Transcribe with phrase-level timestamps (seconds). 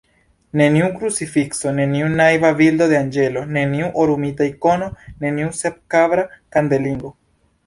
[0.59, 4.89] Neniu krucifikso, neniu naiva bildo de anĝelo, neniu orumita ikono,
[5.27, 6.27] neniu sep-braka
[6.59, 7.15] kandelingo.